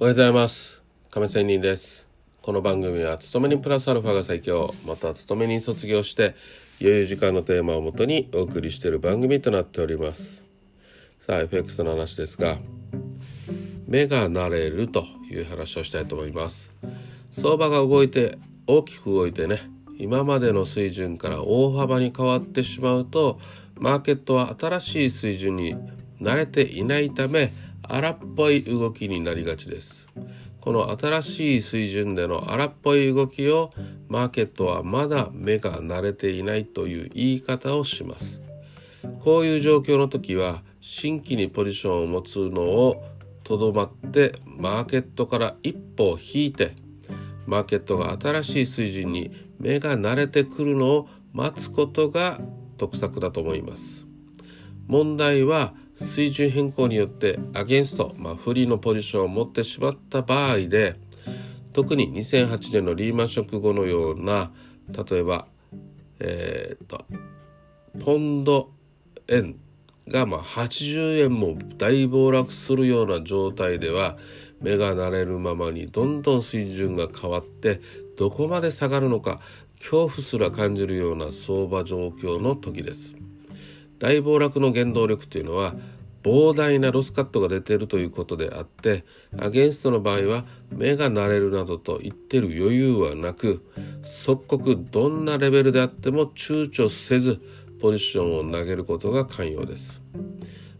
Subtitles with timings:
[0.00, 0.80] おはようございます。
[1.10, 2.06] 亀仙人です。
[2.40, 4.72] この番組は勤め人プラスアルファが最強。
[4.86, 6.36] また勤め人卒業して
[6.80, 10.46] 余裕時間のテーマをもとにお送りしている番組となっております。
[11.18, 12.58] さあ FX の話ですが
[13.88, 16.72] 目が慣れるという話をしたいと思います。
[17.32, 18.38] 相場が動いて
[18.68, 19.58] 大きく動いてね
[19.98, 23.40] 今までの水準から大幅に変わってしまうと
[23.74, 25.74] マーケットは新しい水準に
[26.20, 27.50] 慣れていないため
[27.88, 30.08] 荒っぽい動きになりがちです。
[30.60, 33.70] この新しい水準での荒っぽい動きを
[34.08, 38.42] マーケットはまだ目が慣れていないという言い方をします。
[39.20, 43.02] こういう状況の時は新規にポジションを持つのを
[43.44, 46.72] とどまってマーケットから一歩引いて
[47.46, 52.40] マーケットが新しい水準に目が慣れてくるのを待つことが
[52.76, 54.06] 得策だと思います。
[54.86, 60.96] 問題は水準変更によってアゲンスト、まあ、不利のポジションを持ってしまった場合で
[61.72, 64.52] 特に2008年のリーマンショック後のような
[64.88, 65.46] 例えば
[66.20, 67.04] えー、っと
[68.04, 68.70] ポンド
[69.28, 69.56] 円
[70.08, 74.16] がまあ80円も大暴落するような状態では
[74.60, 77.80] 目が慣れるままにどんどん水準が変わって
[78.16, 79.40] どこまで下がるのか
[79.78, 83.16] 恐怖すら感じるような相場状況の時です。
[83.98, 85.74] 大暴落の原動力というのは
[86.22, 89.04] 膨大なロスカットが出ているということであって
[89.38, 93.64] アゲンストの場合は目が慣れるなどと言ってる余裕はなく
[94.02, 97.40] 即刻どんなレベルであっても躊躇せず
[97.80, 100.02] ポジションを投げることが肝要です。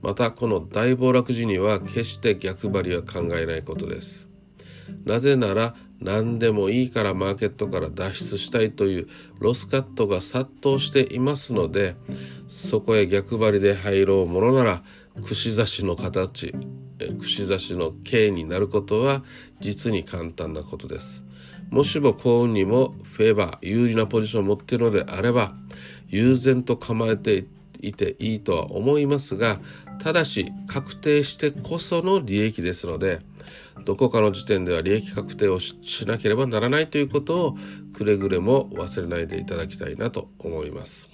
[0.00, 4.28] またこの大暴落時には決して逆張りは考えないことです。
[5.04, 9.08] なぜなら何でもいいからマーケットから脱出したいという
[9.40, 11.96] ロスカットが殺到していますので
[12.48, 14.82] そこへ逆張りで入ろうものなら
[15.26, 16.54] 串刺しの形
[17.18, 19.24] 串刺しの形になることは
[19.60, 21.24] 実に簡単なことです。
[21.70, 25.54] もしも幸運にもフェーバー有利なポジションを持っているのであれば
[26.08, 27.46] 悠然と構えて
[27.80, 29.58] いていいとは思いますが
[29.98, 33.20] ただし確定してこその利益ですので
[33.84, 37.56] どこかの時点では利益確定をしなければならないということを
[37.94, 41.10] くれぐれも忘れないでいただきたいなと思います。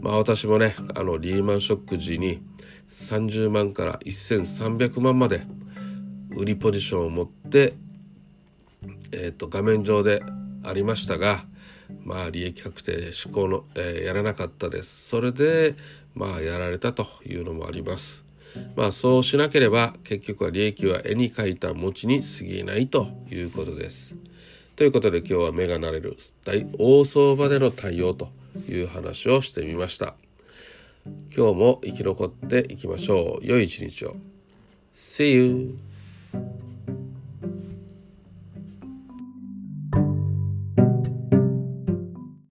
[0.00, 2.42] まあ私もねあのリーマンショック時に
[2.88, 5.42] 30万から1300万まで
[6.30, 7.74] 売りポジションを持って、
[9.12, 10.22] えーと、画面上で
[10.64, 11.44] ありましたが
[12.04, 15.76] まあ利益確定施行の、えー、やらなかったですそれで
[16.14, 18.25] まあやられたというのもあります
[18.76, 24.16] まあそうしなければ結局は利益は絵に描いた餅に過ぎないということです。
[24.76, 28.28] ということで今日は目が慣れる大大相場での対応と
[28.68, 30.14] いう話をしてみました
[31.34, 34.12] 今日も生き残っていきましょう良い一日を
[34.94, 35.78] See you